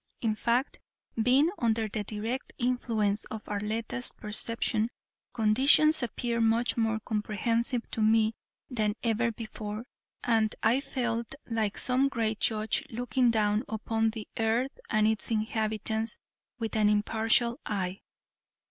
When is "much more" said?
6.41-6.99